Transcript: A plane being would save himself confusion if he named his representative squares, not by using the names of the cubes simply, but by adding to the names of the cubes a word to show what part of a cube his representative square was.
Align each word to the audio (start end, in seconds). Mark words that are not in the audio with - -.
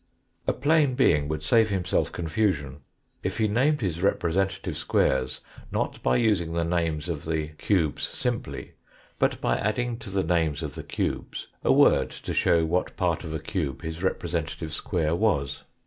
A 0.47 0.53
plane 0.53 0.95
being 0.95 1.27
would 1.27 1.43
save 1.43 1.69
himself 1.69 2.11
confusion 2.11 2.79
if 3.21 3.37
he 3.37 3.47
named 3.47 3.81
his 3.81 4.01
representative 4.01 4.75
squares, 4.75 5.41
not 5.71 6.01
by 6.01 6.15
using 6.15 6.53
the 6.53 6.63
names 6.63 7.07
of 7.07 7.25
the 7.25 7.49
cubes 7.59 8.07
simply, 8.07 8.71
but 9.19 9.39
by 9.39 9.59
adding 9.59 9.99
to 9.99 10.09
the 10.09 10.23
names 10.23 10.63
of 10.63 10.73
the 10.73 10.81
cubes 10.81 11.49
a 11.63 11.71
word 11.71 12.09
to 12.09 12.33
show 12.33 12.65
what 12.65 12.97
part 12.97 13.23
of 13.23 13.31
a 13.31 13.37
cube 13.39 13.83
his 13.83 14.01
representative 14.01 14.73
square 14.73 15.13
was. 15.13 15.65